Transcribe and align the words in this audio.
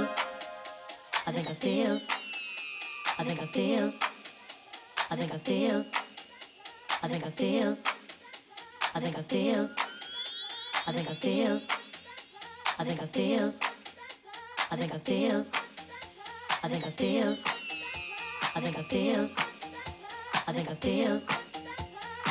feel. 0.00 0.08
I 1.26 1.32
think 1.32 1.48
I 1.48 1.54
feel. 1.54 2.00
I 3.18 3.24
think 3.24 3.40
I 3.40 3.46
feel. 3.46 3.92
I 5.10 5.16
think 5.16 5.34
I 5.34 5.38
feel. 5.38 5.86
I 7.02 7.08
think 7.08 7.26
I 7.26 7.30
feel. 7.30 7.76
I 8.94 9.00
think 9.00 9.18
I 9.18 9.22
feel. 9.22 9.70
I 10.86 10.92
think 10.92 11.10
I 11.10 11.14
feel. 11.14 11.62
I 12.78 12.84
think 12.84 13.02
I 13.02 13.06
feel. 13.06 13.54
I 14.70 14.76
think 14.76 14.92
I 14.92 14.98
feel. 14.98 15.46
I 16.62 16.68
think 16.68 16.86
I 16.86 16.90
feel. 16.90 17.36
I 18.54 18.60
think 18.60 18.78
I 18.78 18.82
feel. 18.82 19.30
I 20.46 20.52
think 20.52 20.70
I 20.70 20.74
feel. 20.74 21.22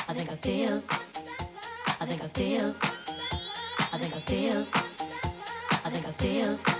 I 0.07 0.13
think 0.13 0.31
I 0.31 0.35
feel. 0.35 0.83
I 1.99 2.05
think 2.05 2.21
I 2.23 2.27
feel. 2.27 2.75
I 3.91 3.97
think 3.97 4.15
I 4.15 4.19
feel. 4.19 4.65
I 5.85 5.89
think 5.89 6.07
I 6.07 6.11
feel. 6.11 6.78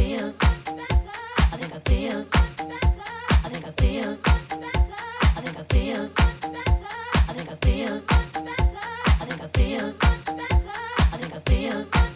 I 0.00 1.56
think 11.16 11.34
I 11.34 11.40
feel. 11.50 12.09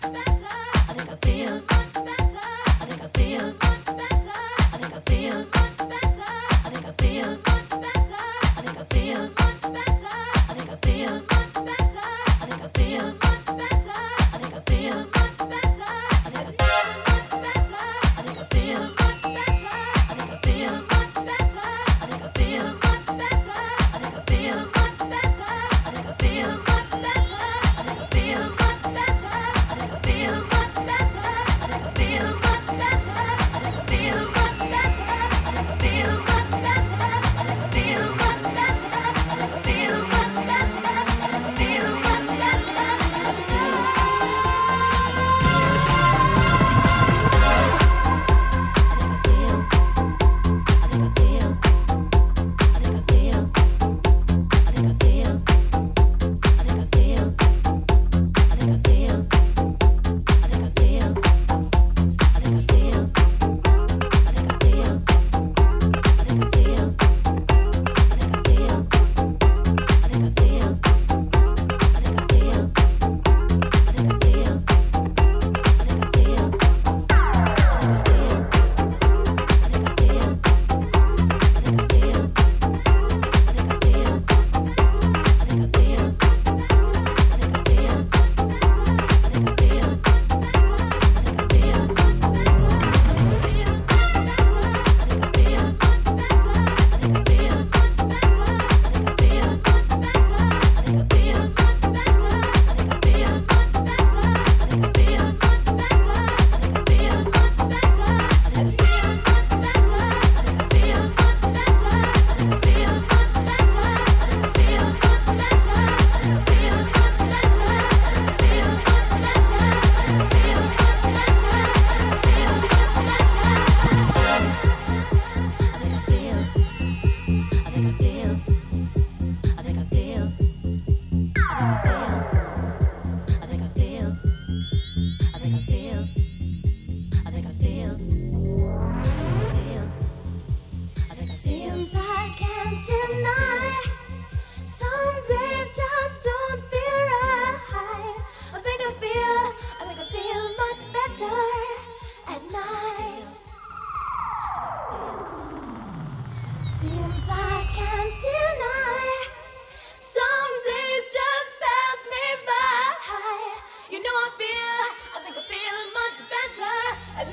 much 165.94 166.18
better 166.28 166.76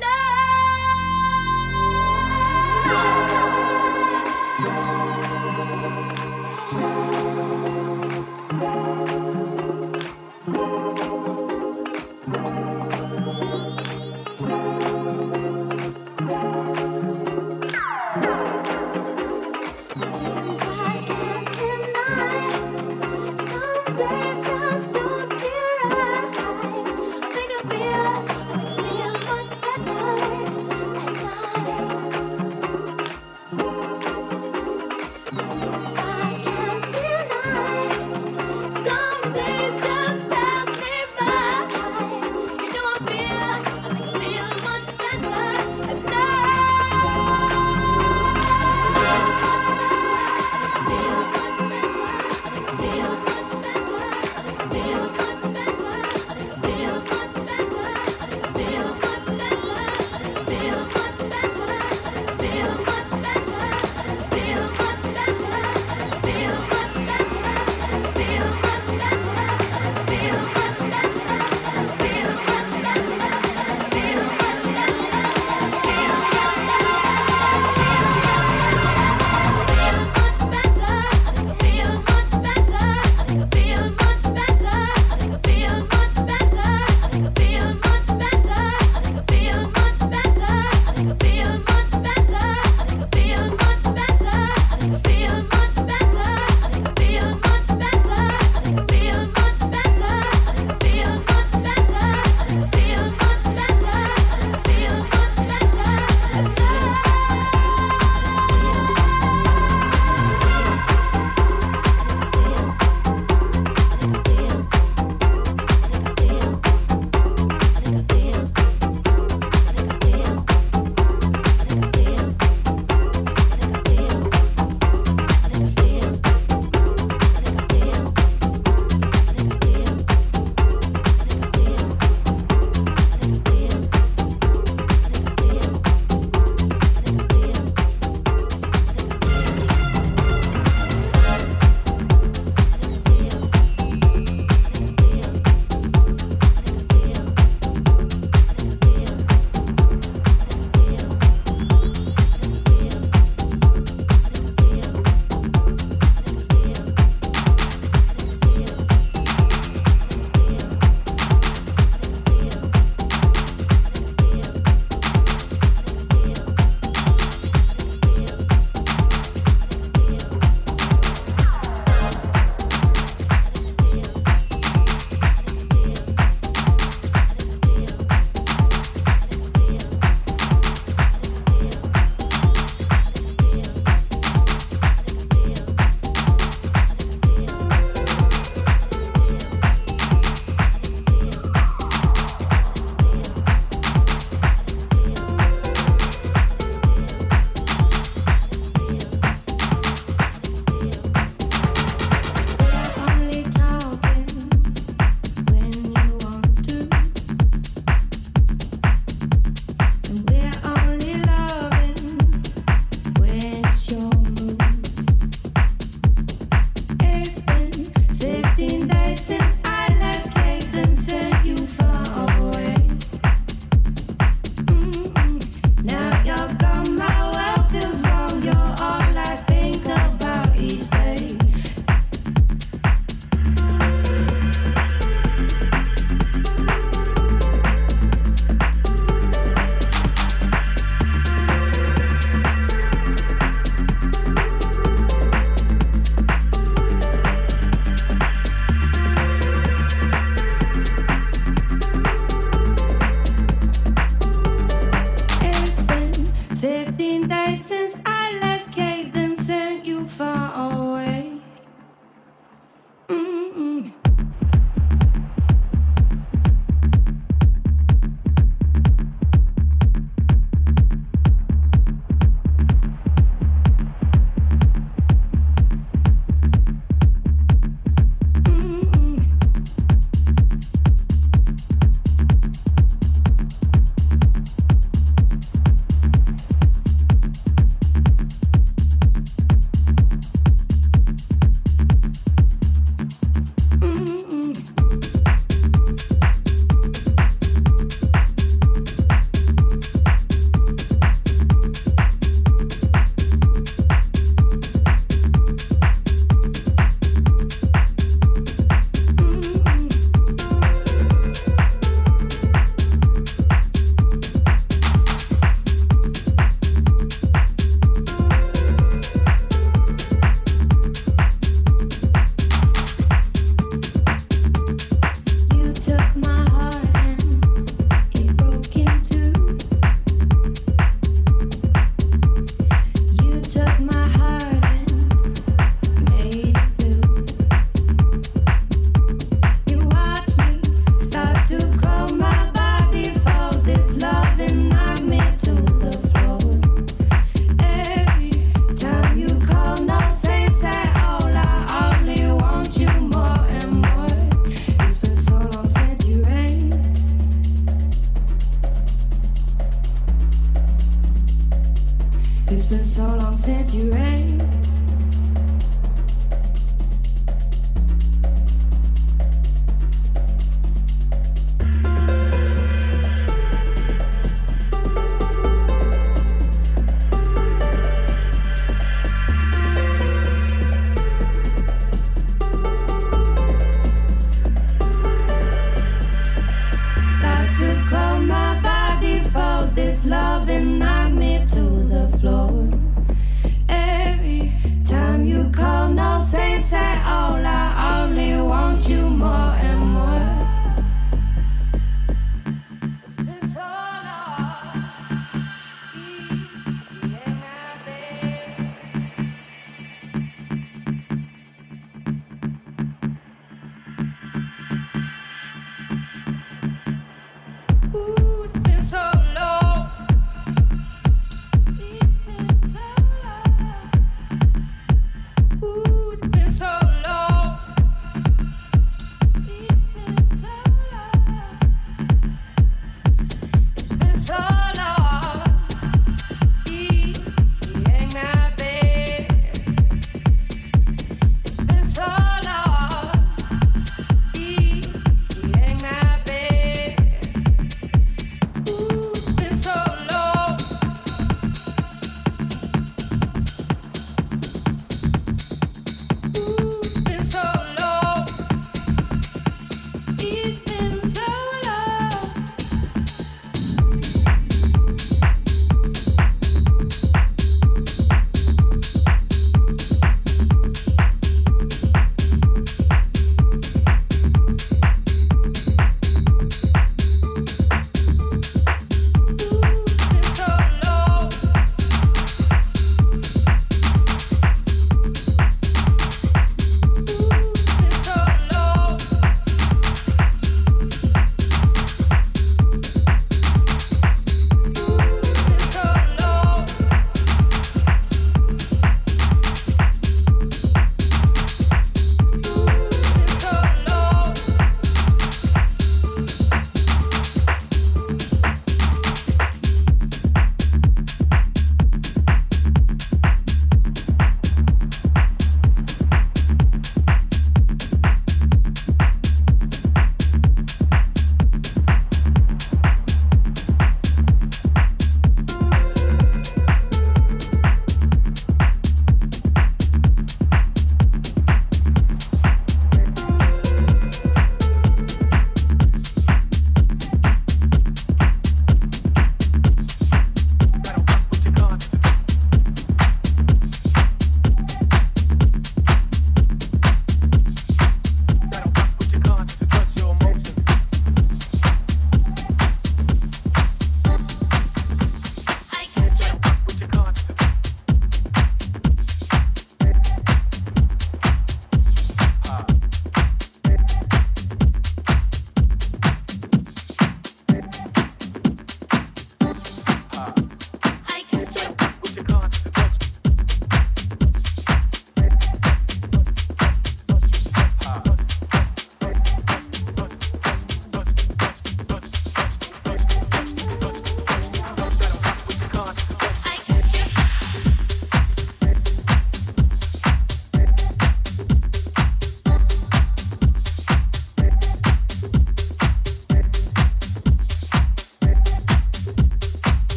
now. 0.00 0.74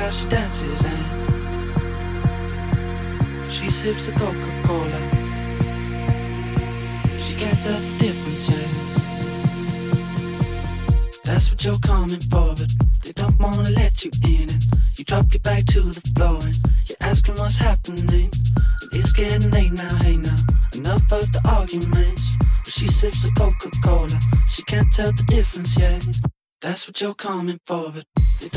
how 0.00 0.08
she 0.08 0.26
dances 0.28 0.82
and 0.82 1.06
she 3.52 3.68
sips 3.68 4.06
the 4.06 4.12
Coca-Cola. 4.12 5.00
She 7.18 7.36
can't 7.36 7.60
tell 7.60 7.78
the 7.78 7.98
difference 7.98 8.48
yet. 8.48 8.70
That's 11.24 11.50
what 11.50 11.62
you're 11.64 11.78
coming 11.84 12.20
for, 12.32 12.54
but 12.56 12.70
they 13.04 13.12
don't 13.12 13.38
wanna 13.40 13.70
let 13.70 14.02
you 14.02 14.10
in. 14.24 14.48
And 14.48 14.64
you 14.96 15.04
drop 15.04 15.26
your 15.32 15.42
back 15.42 15.66
to 15.66 15.82
the 15.82 16.00
floor 16.16 16.40
and 16.48 16.56
you're 16.88 17.02
asking 17.02 17.34
what's 17.34 17.58
happening. 17.58 18.30
And 18.80 18.92
it's 18.92 19.12
getting 19.12 19.50
late 19.50 19.72
now, 19.72 19.96
hey 19.96 20.16
now. 20.16 20.40
Enough 20.74 21.12
of 21.12 21.30
the 21.32 21.42
arguments. 21.60 22.36
But 22.64 22.72
she 22.72 22.86
sips 22.86 23.22
the 23.22 23.32
Coca-Cola. 23.36 24.18
She 24.48 24.62
can't 24.62 24.90
tell 24.94 25.12
the 25.12 25.24
difference 25.24 25.76
yet. 25.78 26.06
That's 26.62 26.86
what 26.88 27.00
you're 27.02 27.14
coming 27.14 27.60
for, 27.66 27.92
but 27.92 28.06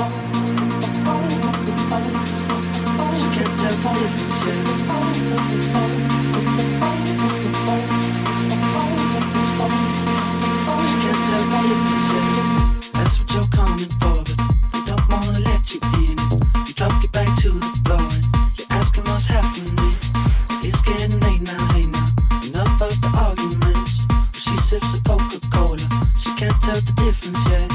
Of 0.00 0.24
sips 24.64 24.98
the 24.98 25.08
Coca-Cola. 25.08 25.76
She 26.18 26.30
can't 26.36 26.62
tell 26.62 26.80
the 26.80 26.92
difference 27.04 27.44
yet. 27.50 27.73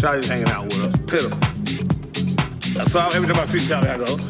Charlie's 0.00 0.28
hanging 0.28 0.48
out 0.48 0.64
with 0.64 0.80
us. 0.80 0.96
Pitiful. 1.10 1.38
So 2.86 3.00
every 3.12 3.28
time 3.32 3.42
I 3.42 3.46
see 3.46 3.68
Charlie, 3.68 3.88
I 3.90 3.98
go, 3.98 4.29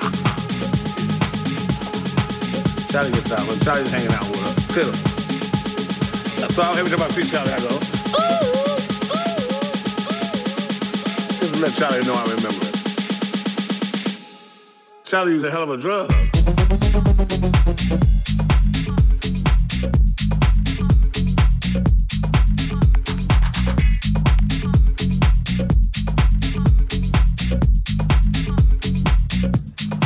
Charlie 2.91 3.11
gets 3.11 3.31
out, 3.31 3.47
but 3.47 3.63
Charlie's 3.63 3.89
hanging 3.89 4.11
out 4.11 4.27
with 4.29 4.43
us. 4.43 4.67
Pitiful. 4.67 5.11
So 6.49 6.61
every 6.73 6.91
time 6.91 7.01
I 7.01 7.07
see 7.11 7.23
Charlie, 7.23 7.53
I 7.53 7.59
go, 7.61 7.69
Just 11.39 11.55
let 11.61 11.73
Charlie 11.75 12.05
know 12.05 12.15
I 12.15 12.23
remember 12.23 12.65
it. 12.67 12.75
Charlie 15.05 15.33
used 15.35 15.45
a 15.45 15.51
hell 15.51 15.63
of 15.63 15.69
a 15.69 15.77
drug. 15.77 16.11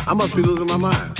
I 0.07 0.13
must 0.13 0.36
be 0.36 0.43
losing 0.43 0.67
my 0.67 0.77
mind. 0.77 1.14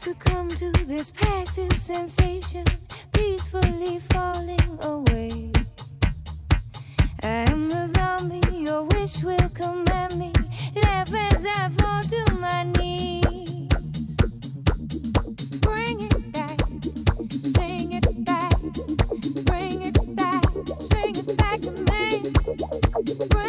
succumb 0.00 0.48
to 0.48 0.72
this 0.86 1.10
passive 1.10 1.70
sensation, 1.72 2.64
peacefully 3.12 3.98
falling 3.98 4.78
away. 4.84 5.52
I 7.22 7.44
am 7.52 7.68
the 7.68 7.86
zombie 7.86 8.40
your 8.50 8.84
wish 8.84 9.22
will 9.22 9.50
command 9.50 10.16
me. 10.16 10.32
Live 10.74 11.12
as 11.14 11.44
I 11.44 11.68
fall 11.76 12.00
to 12.00 12.34
my 12.36 12.62
knees. 12.78 14.16
Bring 15.60 16.00
it 16.00 16.32
back, 16.32 16.58
sing 17.42 17.92
it 17.92 18.24
back. 18.24 18.58
Bring 19.44 19.82
it 19.82 20.16
back, 20.16 20.44
sing 20.80 21.14
it 21.14 21.36
back 21.36 21.60
to 21.60 21.72
me. 21.92 23.39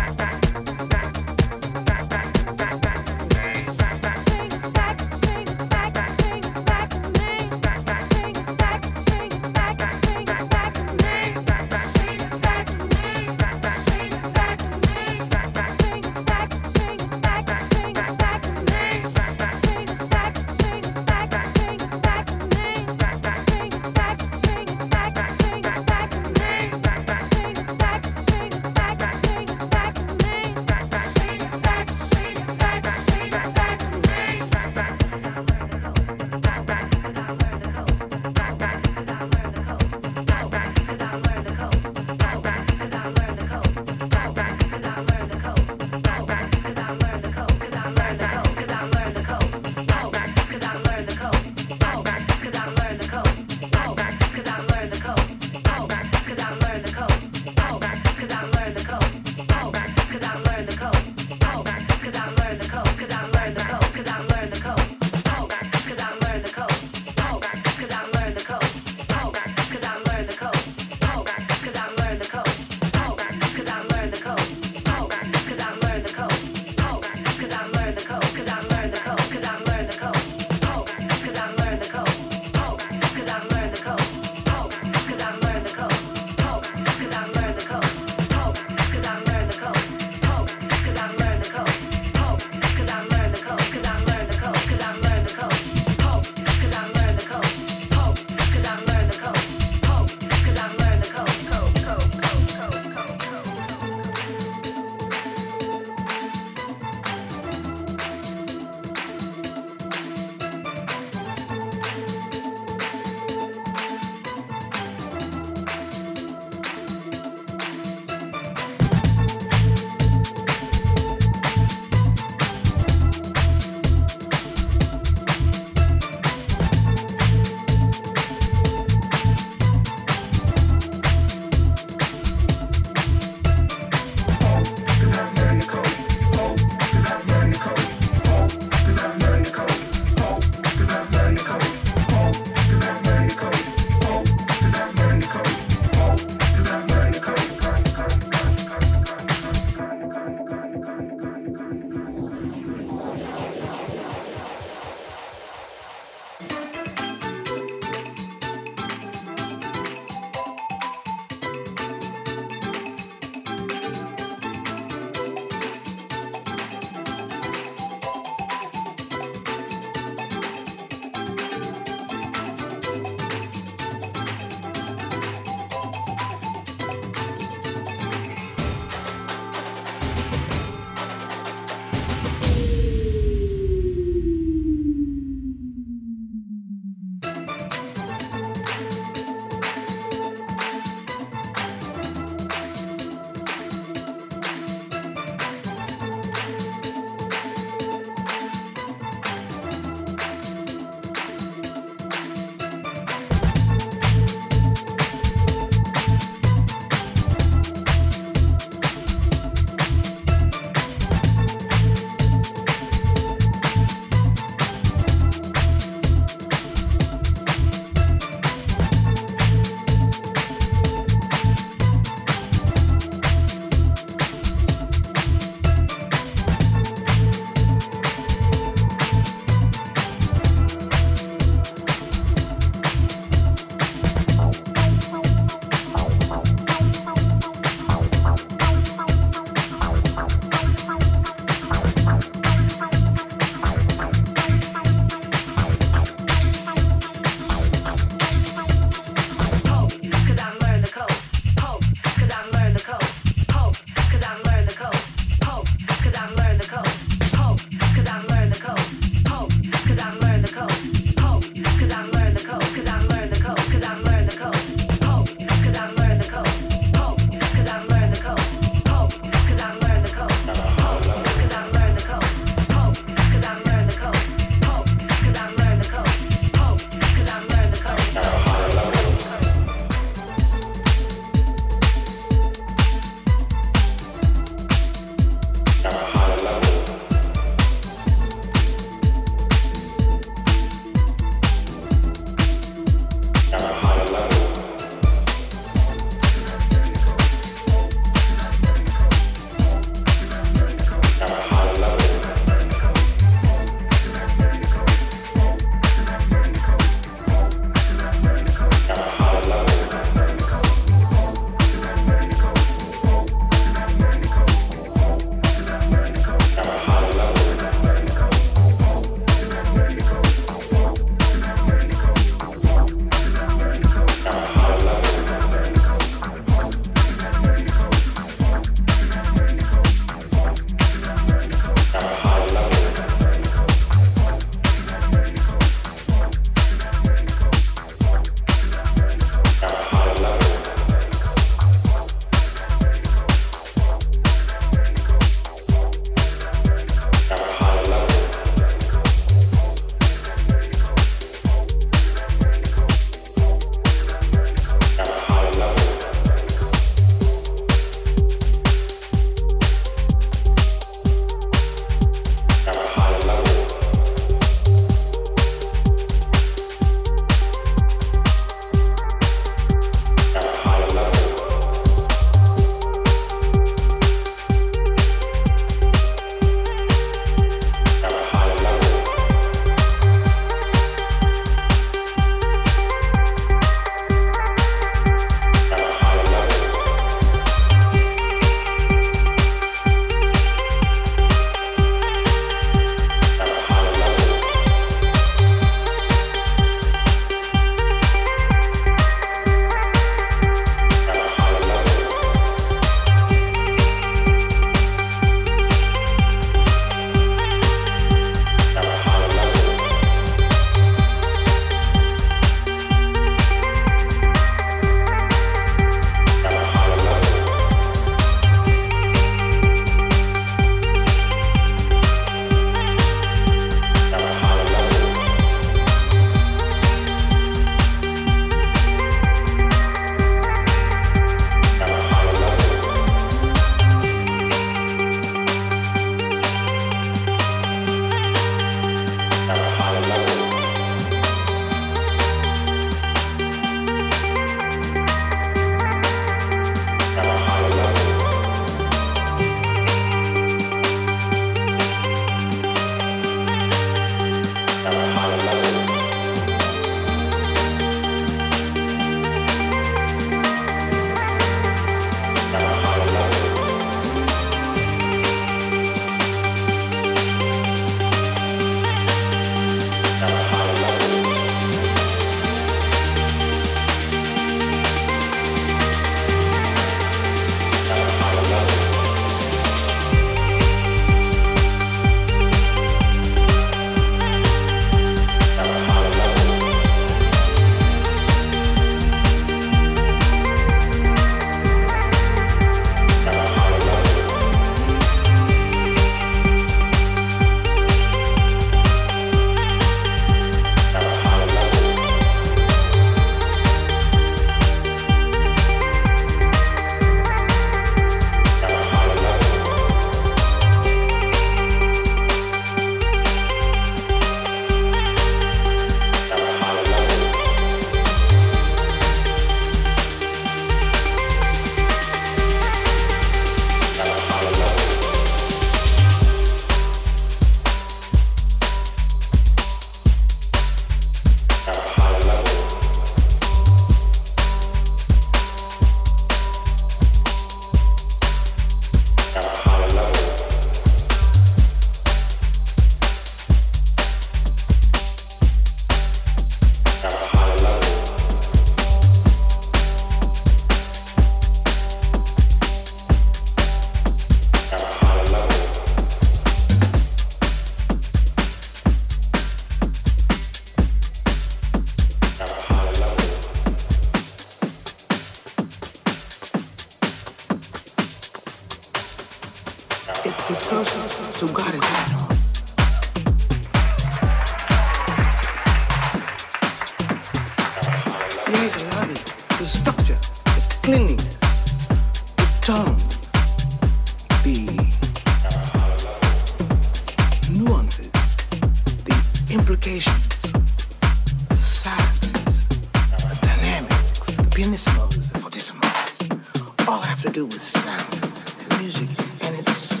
all 596.94 597.02
have 597.02 597.20
to 597.20 597.30
do 597.30 597.44
with 597.44 597.60
sound 597.60 598.70
and 598.70 598.80
music, 598.80 599.08
and 599.44 599.58
it's. 599.58 600.00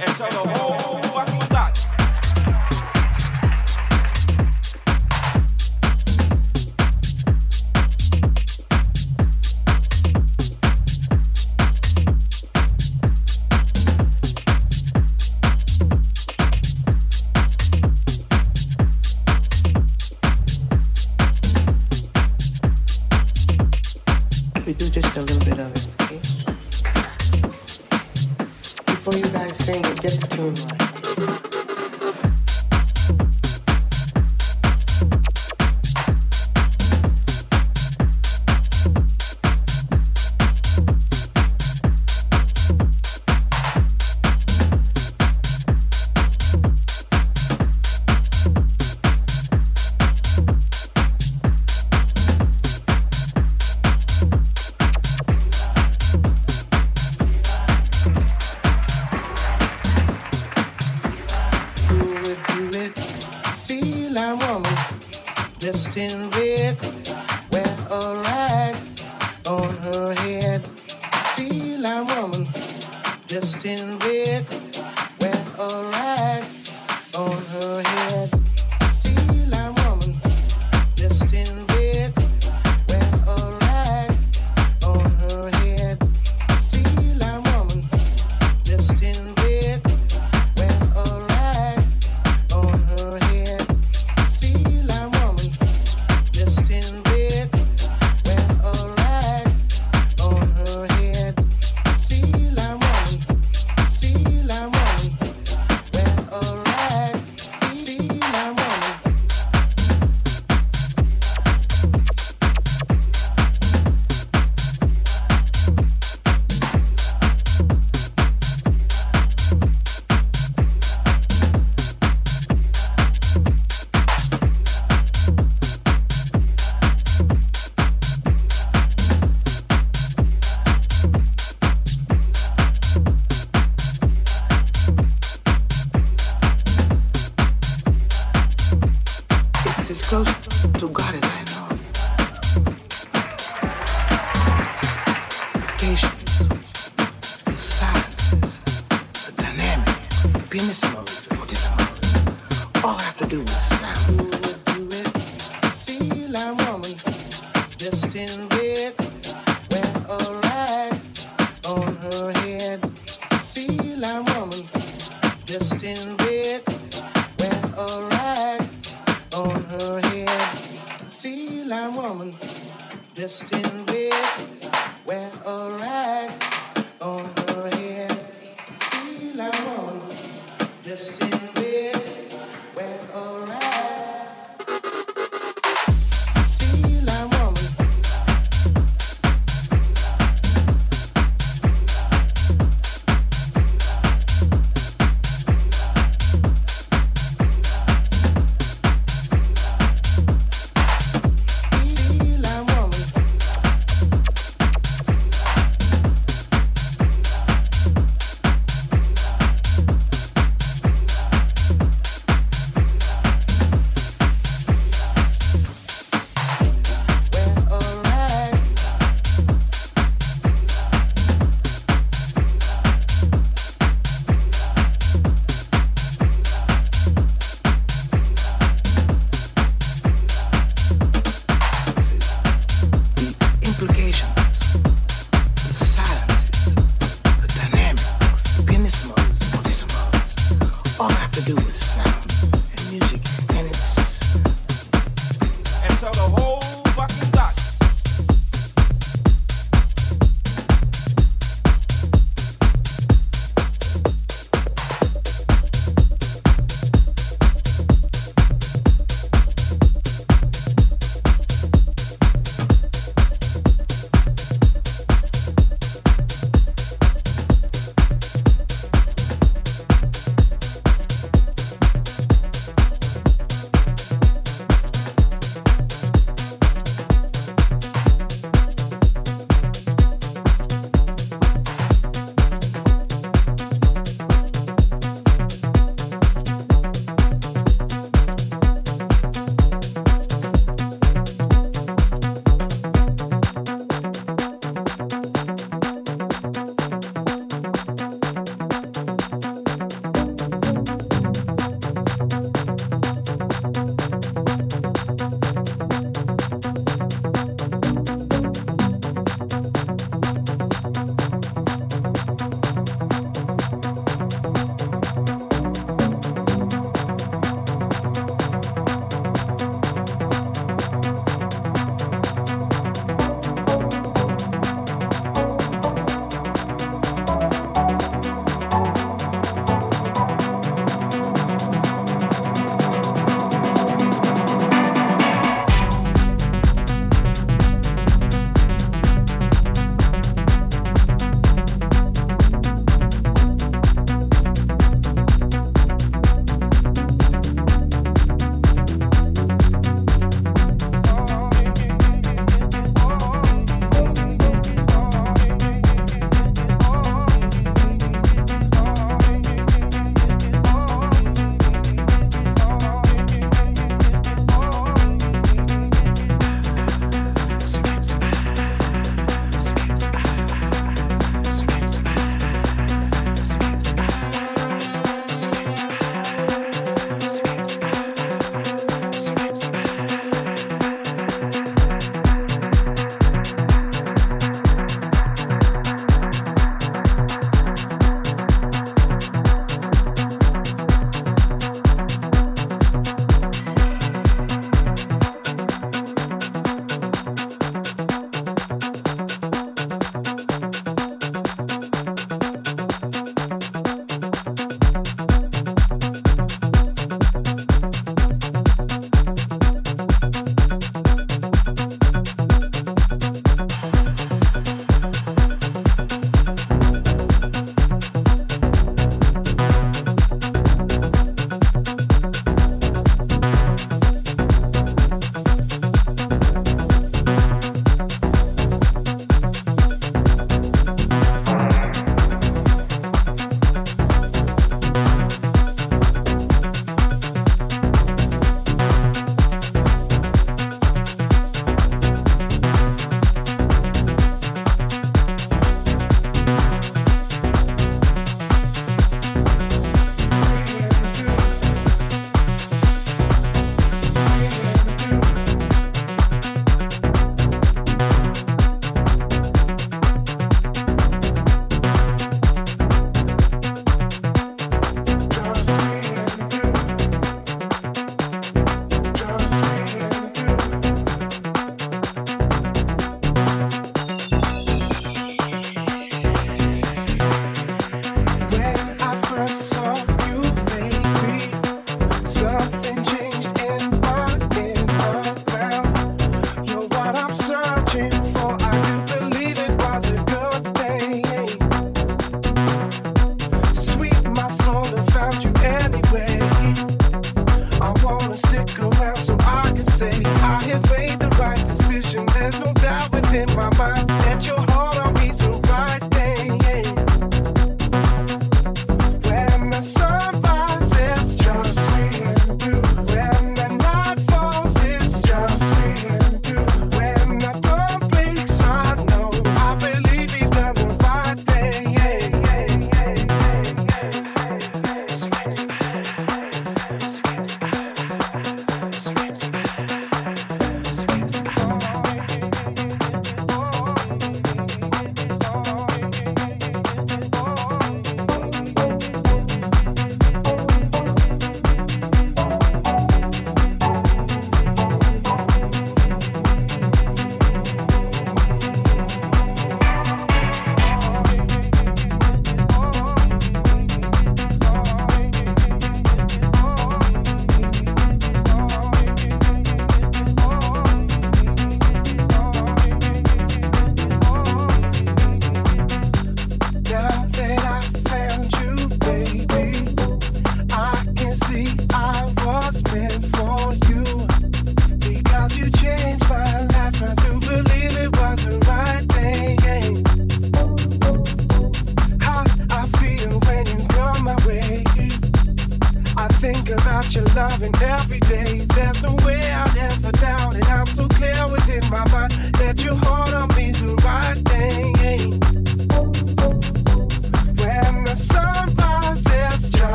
And 0.00 0.10
so 0.16 0.24
the 0.30 0.44
whole 0.54 1.02
fucking 1.02 1.41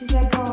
She's 0.00 0.14
like, 0.14 0.34
oh. 0.34 0.49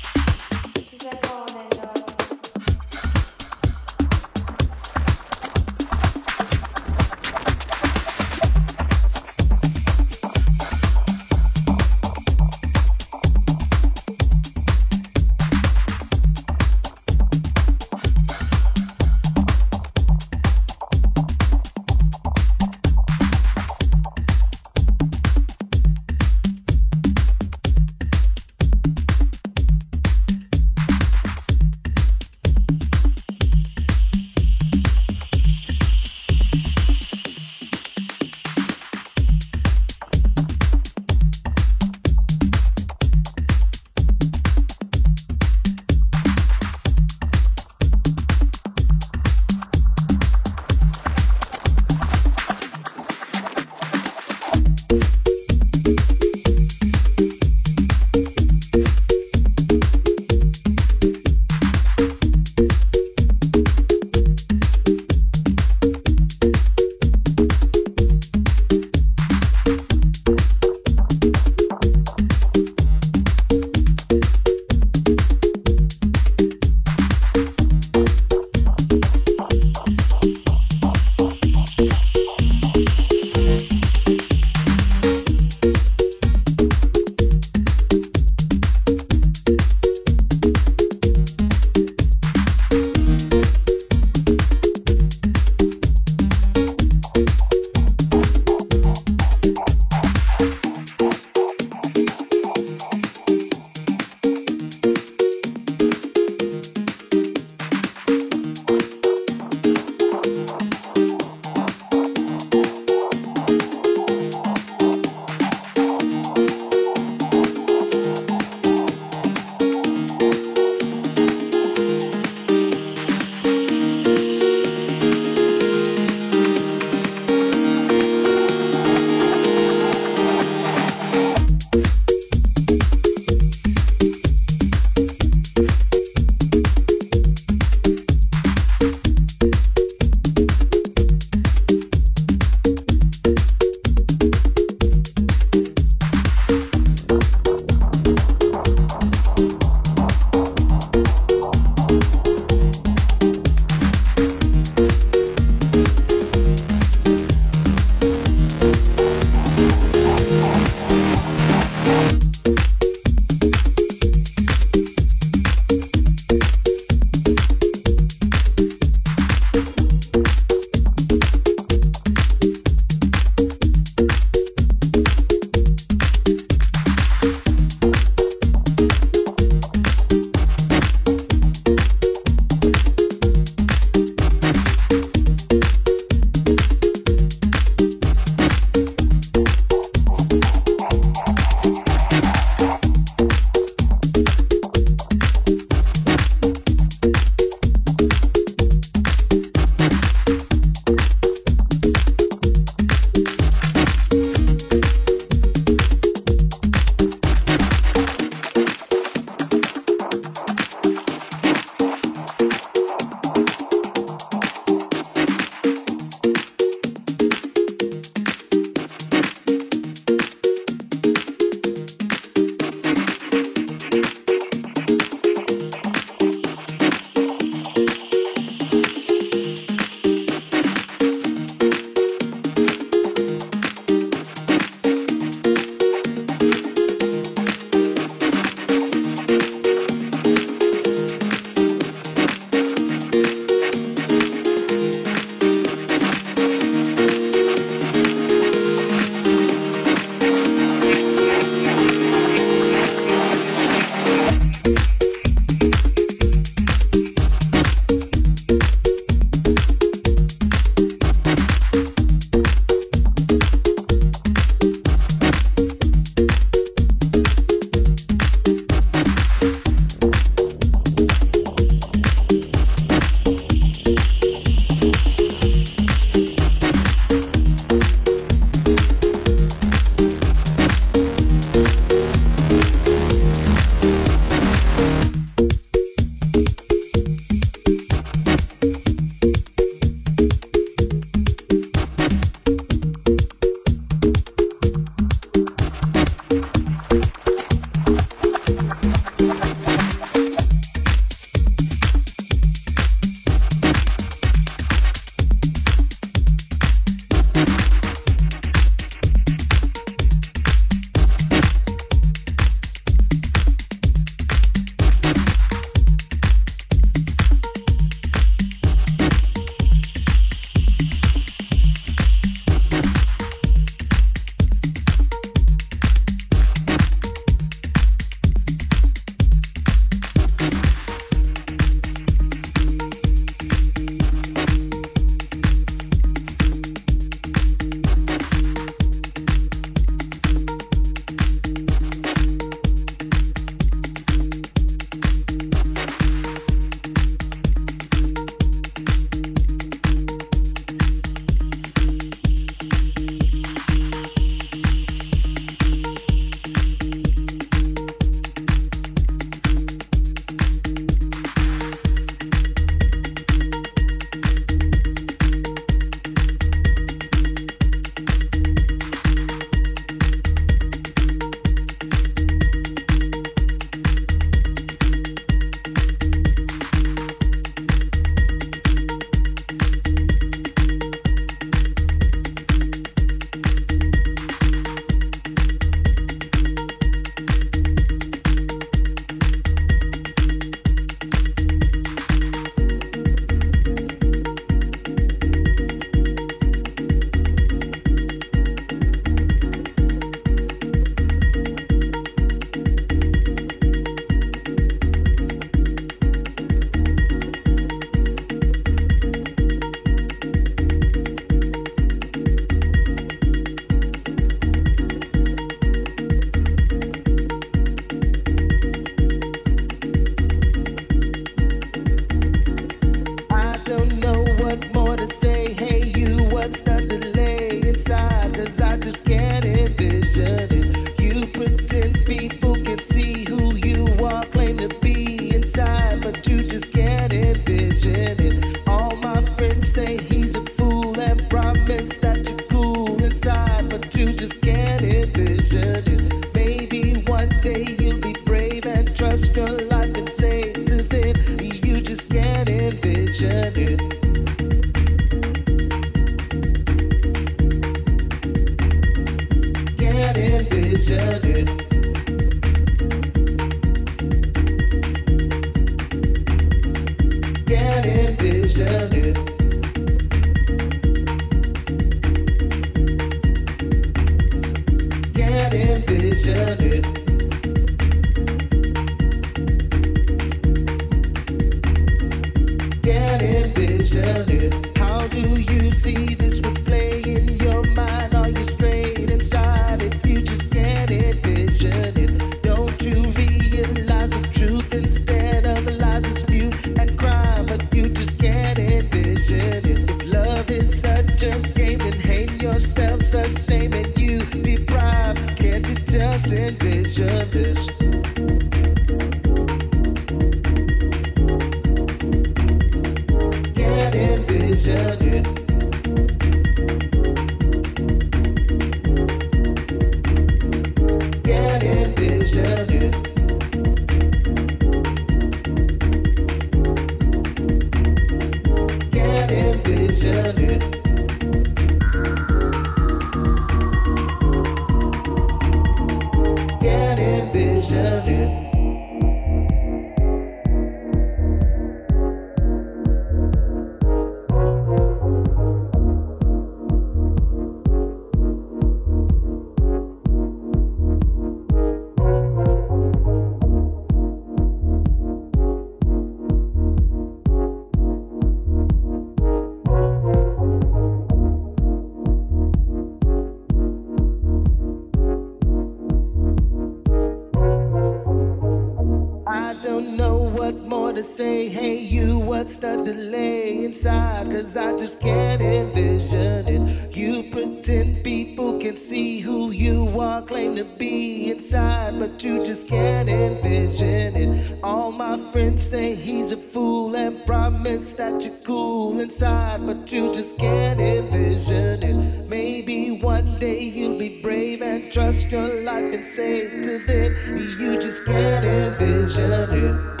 To 571.01 571.07
say. 571.07 571.49
Hey, 571.49 571.79
you, 571.79 572.19
what's 572.19 572.55
the 572.55 572.77
delay 572.77 573.65
inside? 573.65 574.29
Cause 574.29 574.55
I 574.55 574.77
just 574.77 575.01
can't 575.01 575.41
envision 575.41 576.47
it. 576.47 576.95
You 576.95 577.23
pretend 577.23 578.03
people 578.03 578.59
can 578.59 578.77
see 578.77 579.19
who 579.19 579.49
you 579.49 579.99
are, 579.99 580.21
claim 580.21 580.55
to 580.57 580.63
be 580.63 581.31
inside, 581.31 581.97
but 581.97 582.23
you 582.23 582.43
just 582.43 582.67
can't 582.67 583.09
envision 583.09 584.15
it. 584.15 584.59
All 584.63 584.91
my 584.91 585.17
friends 585.31 585.65
say 585.65 585.95
he's 585.95 586.33
a 586.33 586.37
fool 586.37 586.95
and 586.95 587.25
promise 587.25 587.93
that 587.93 588.23
you're 588.23 588.37
cool 588.43 588.99
inside, 588.99 589.65
but 589.65 589.91
you 589.91 590.13
just 590.13 590.37
can't 590.37 590.79
envision 590.79 591.81
it. 591.81 592.29
Maybe 592.29 592.91
one 592.91 593.39
day 593.39 593.61
you'll 593.63 593.97
be 593.97 594.21
brave 594.21 594.61
and 594.61 594.91
trust 594.91 595.31
your 595.31 595.63
life 595.63 595.91
and 595.95 596.05
say 596.05 596.61
to 596.61 596.77
them, 596.77 597.15
you 597.59 597.79
just 597.79 598.05
can't 598.05 598.45
envision 598.45 599.49
it. 599.65 600.00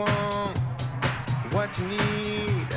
Want, 0.00 0.58
what 1.52 1.70
you 1.78 1.86
need, 1.86 2.68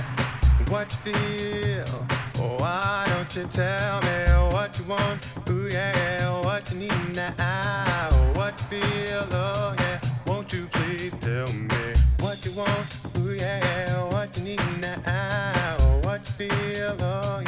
what 0.69 0.87
you 0.91 1.11
feel. 1.11 2.07
Oh, 2.39 2.57
why 2.59 3.05
don't 3.07 3.35
you 3.35 3.45
tell 3.47 4.01
me 4.01 4.53
what 4.53 4.77
you 4.77 4.85
want? 4.85 5.19
Ooh, 5.49 5.69
yeah, 5.69 6.41
what 6.43 6.69
you 6.71 6.79
need 6.79 7.15
now, 7.15 8.09
what 8.35 8.53
you 8.59 8.79
feel. 8.79 9.27
Oh, 9.31 9.75
yeah, 9.79 9.99
won't 10.25 10.51
you 10.53 10.67
please 10.71 11.13
tell 11.21 11.51
me 11.53 11.93
what 12.19 12.43
you 12.45 12.51
want? 12.57 12.97
Ooh, 13.17 13.33
yeah, 13.33 14.03
what 14.11 14.35
you 14.37 14.43
need 14.43 14.61
now. 14.81 15.77
Oh, 15.79 17.42